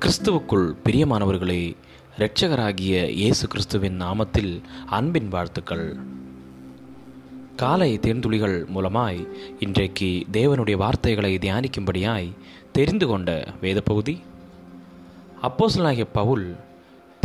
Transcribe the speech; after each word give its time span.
கிறிஸ்துவுக்குள் 0.00 0.74
பிரியமானவர்களே 0.84 1.76
இரட்சகராகிய 2.18 3.08
இயேசு 3.08 3.48
கிறிஸ்துவின் 3.48 4.00
நாமத்தில் 4.00 4.62
அன்பின் 4.86 5.28
வாழ்த்துக்கள். 5.28 5.96
காலை 7.56 7.98
தேர்ந்துளிகள் 7.98 8.66
மூலமாய் 8.66 9.28
இன்றைக்கு 9.58 10.26
தேவனுடைய 10.32 10.76
வார்த்தைகளை 10.76 11.38
தியானிக்கும்படியாய் 11.38 12.32
தெரிந்து 12.72 13.06
கொண்ட 13.06 13.46
வேத 13.60 13.80
பகுதி 13.80 14.22
அப்போஸ்தலனாகிய 15.42 16.06
பவுல் 16.12 16.56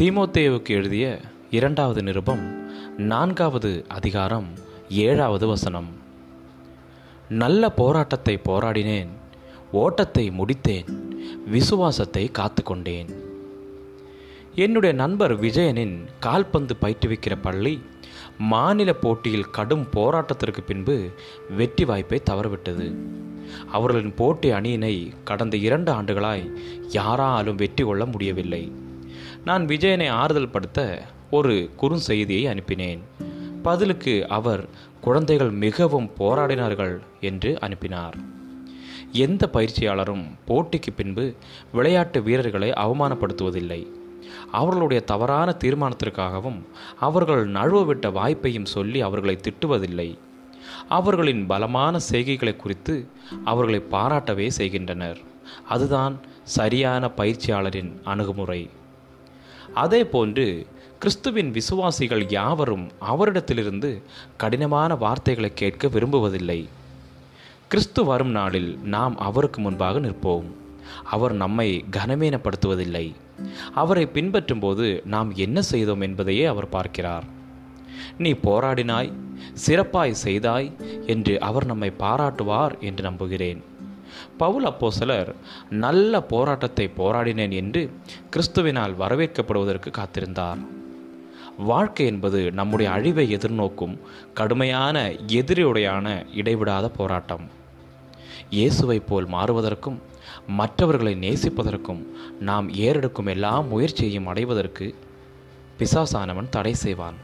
தீமோத்தேவுக்கு 0.01 0.69
எழுதிய 0.69 1.19
இரண்டாவது 1.49 2.03
நிருபம் 2.03 2.71
நான்காவது 2.97 3.85
அதிகாரம் 3.87 4.47
ஏழாவது 4.89 5.47
வசனம். 5.47 5.87
நல்ல 7.29 7.69
போராட்டத்தை 7.69 8.39
போராடினேன் 8.45 9.07
ஓட்டத்தை 9.71 10.29
முடித்தேன் 10.29 11.11
விசுவாசத்தை 11.47 12.31
காத்துக்கொண்டேன். 12.33 13.09
என்னுடைய 14.55 14.95
நண்பர் 14.95 15.39
விஜயனின் 15.41 16.05
கால்பந்து 16.19 16.75
பயிற்றுவிக்கிற 16.81 17.37
பள்ளி 17.41 17.81
மாநில 18.37 18.93
போட்டியில் 18.93 19.49
கடும் 19.49 19.85
போராட்டத்திற்கு 19.95 20.61
பின்பு 20.65 21.09
வெற்றி 21.57 21.85
வாய்ப்பை 21.85 22.21
தவறவிட்டது. 22.29 22.95
அவர்களின் 23.71 24.13
போட்டி 24.15 24.51
அணியினை 24.51 25.11
கடந்த 25.23 25.57
இரண்டு 25.57 25.91
ஆண்டுகளாய் 25.91 26.57
யாராலும் 26.89 27.55
வெற்றி 27.55 27.83
கொள்ள 27.83 28.05
முடியவில்லை. 28.05 28.71
நான் 29.45 29.65
விஜயனை 29.65 30.09
ஆறுதல் 30.09 30.49
படுத்த 30.49 31.01
ஒரு 31.31 31.69
குறுஞ்செய்தியை 31.81 32.43
அனுப்பினேன். 32.53 32.99
பதிலுக்கு 33.63 34.27
அவர் 34.27 34.65
குழந்தைகள் 35.01 35.49
மிகவும் 35.49 36.09
போராடினார்கள் 36.19 36.99
என்று 37.19 37.59
அனுப்பினார். 37.59 38.15
எந்த 39.13 39.49
பயிற்சியாளரும் 39.53 40.23
போட்டிக்கு 40.47 40.91
பின்பு 40.95 41.33
விளையாட்டு 41.71 42.23
வீரர்களை 42.23 42.69
அவமானப்படுத்துவதில்லை. 42.69 43.87
அவர்களுடைய 44.51 45.03
தவறான 45.03 45.55
தீர்மானத்திற்காகவும் 45.63 46.61
அவர்கள் 46.99 47.51
நழுவவிட்ட 47.51 48.09
வாய்ப்பையும் 48.11 48.65
சொல்லி 48.65 49.01
அவர்களை 49.01 49.39
திட்டுவதில்லை. 49.41 50.17
அவர்களின் 50.89 51.45
பலமான 51.45 51.99
செய்கைகளை 52.11 52.55
குறித்து 52.55 53.07
அவர்களை 53.43 53.83
பாராட்டவே 53.91 54.47
செய்கின்றனர். 54.47 55.19
அதுதான் 55.67 56.19
சரியான 56.43 57.09
பயிற்சியாளரின் 57.17 57.91
அணுகுமுறை. 58.03 58.69
அதே 59.73 60.05
போன்று 60.05 60.67
கிறிஸ்துவின் 60.99 61.51
விசுவாசிகள் 61.51 62.29
யாவரும் 62.29 62.91
அவரிடத்திலிருந்து 63.09 64.01
கடினமான 64.37 64.95
வார்த்தைகளை 64.95 65.51
கேட்க 65.53 65.87
விரும்புவதில்லை. 65.87 66.67
கிறிஸ்து 67.73 68.05
வரும் 68.05 68.29
நாளில் 68.29 68.79
நாம் 68.83 69.17
அவருக்கு 69.17 69.61
முன்பாக 69.61 69.99
நிற்போம். 69.99 70.49
அவர் 71.03 71.33
நம்மை 71.33 71.85
கனமீனப்படுத்துவதில்லை. 71.91 73.13
அவரை 73.73 74.05
பின்பற்றும் 74.05 74.59
போது 74.59 75.01
நாம் 75.05 75.29
என்ன 75.35 75.61
செய்தோம் 75.61 76.01
என்பதையே 76.01 76.45
அவர் 76.45 76.67
பார்க்கிறார். 76.69 77.23
நீ 78.17 78.31
போராடினாய் 78.31 79.13
சிறப்பாய் 79.53 80.13
செய்தாய் 80.13 80.71
என்று 81.05 81.39
அவர் 81.39 81.65
நம்மை 81.65 81.93
பாராட்டுவார் 81.99 82.79
என்று 82.79 83.03
நம்புகிறேன். 83.03 83.63
பவுல் 84.37 84.65
அப்போசலர் 84.65 85.35
நல்ல 85.69 86.21
போராட்டத்தை 86.21 86.91
போராடினேன் 86.97 87.51
என்று 87.51 87.91
கிறிஸ்துவினால் 88.31 88.95
வரவேற்கப்படுவதற்கு 88.99 89.91
காத்திருந்தார். 89.99 90.61
வாழ்க்கை 91.57 92.05
என்பது 92.05 92.51
நம்முடைய 92.51 92.91
அழிவை 92.91 93.35
எதிர்நோக்கும் 93.35 93.97
கடுமையான 94.33 95.09
எதிரியுடையான 95.27 96.25
இடைவிடாத 96.33 96.89
போராட்டம். 96.89 97.61
இயேசுவை 98.49 98.99
போல் 98.99 99.25
மாறுவதற்கும் 99.25 100.01
மற்றவர்களை 100.47 101.13
நேசிப்பதற்கும் 101.15 102.05
நாம் 102.39 102.69
ஏறெடுக்கும் 102.69 103.27
எல்லா 103.27 103.59
முயற்சியையும் 103.59 104.25
அடைவதற்கு 104.25 104.95
பிசாசானவன் 105.77 106.49
தடை 106.49 106.73
செய்வான். 106.73 107.15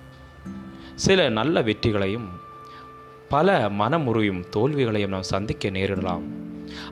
சில 0.95 1.29
நல்ல 1.29 1.61
வெற்றிகளையும் 1.61 2.29
பல 3.29 3.69
மனமுறியும் 3.69 4.43
தோல்விகளையும் 4.49 5.09
நாம் 5.09 5.21
சந்திக்க 5.21 5.69
நேரிடலாம். 5.69 6.21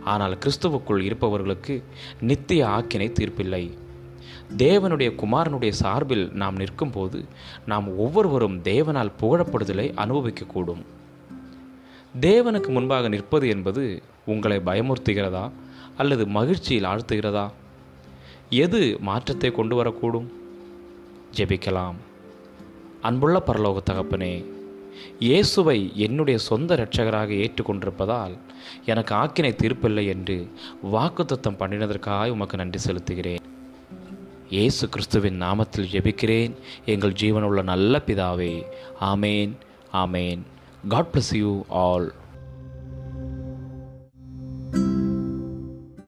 ஆனால் 0.03 0.37
கிறிஸ்துவுக்குள் 0.37 1.01
இருப்பவர்களுக்கு 1.01 1.83
நித்திய 2.19 2.67
ஆக்கினை 2.67 3.11
தீர்ப்பில்லை. 3.11 3.71
தேவனுடைய 4.57 5.09
குமாரனுடைய 5.15 5.69
சார்பில் 5.69 6.31
நாம் 6.31 6.55
நிற்கும்போது 6.55 7.25
நாம் 7.65 7.97
ஒவ்வொருவரும் 7.97 8.61
தேவனால் 8.61 9.15
புகழப்படுதலை 9.21 9.93
அனுபவிக்கக்கூடும். 9.95 10.83
தேவனுக்கு 12.21 12.67
முன்பாக 12.67 13.07
நிற்பது 13.07 13.47
என்பது 13.47 14.01
உங்களை 14.25 14.57
பயமுறுத்துகிறதா? 14.57 15.51
அல்லது 15.97 16.27
மகிழ்ச்சியில் 16.27 16.83
ஆழ்த்துகிறதா? 16.83 17.51
எது 18.49 18.97
மாற்றத்தை 18.99 19.51
கொண்டு 19.51 19.83
வரக்கூடும்? 19.83 20.27
ஜெபிக்கலாம். 21.37 21.95
அன்புள்ள 23.01 23.43
பரலோக 23.45 23.77
தகப்பனே 23.89 24.45
இயேசுவை 25.19 25.91
என்னுடைய 25.95 26.39
சொந்த 26.39 26.75
இரட்சகராக 26.75 27.29
ஏற்றுக்கொண்டிருப்பதால் 27.33 28.37
எனக்கு 28.85 29.15
ஆக்கினை 29.15 29.51
தீர்ப்பில்லை 29.61 30.07
என்று 30.07 30.47
வாக்குத்தத்தம் 30.83 31.59
பண்ணினதற்காக 31.59 32.29
உமக்கு 32.29 32.57
நன்றி 32.57 32.79
செலுத்துகிறேன். 32.87 33.45
இயேசு 34.49 34.89
கிறிஸ்துவின் 34.89 35.41
நாமத்தில் 35.41 35.91
ஜெபிக்கிறேன். 35.91 36.53
எங்கள் 36.85 37.11
ஜீவனுள்ள 37.11 37.63
நல்ல 37.63 38.01
பிதாவே 38.05 38.63
ஆமேன் 39.01 39.51
ஆமேன். 39.93 40.41
God 40.85 41.11
bless 41.11 41.33
you 41.33 41.65
all. 41.69 42.11